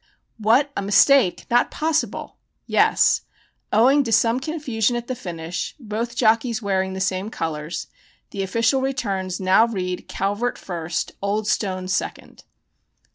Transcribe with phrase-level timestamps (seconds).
[0.39, 0.71] "What!
[0.75, 1.45] A mistake?
[1.51, 2.37] Not possible!
[2.65, 3.21] Yes.
[3.71, 7.85] Owing to some confusion at the finish, both jockies wearing the same colors,
[8.31, 12.45] the official returns now read Calvert first; Old Stone second."